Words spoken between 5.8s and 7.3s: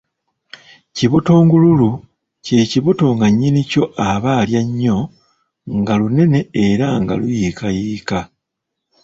lunene era nga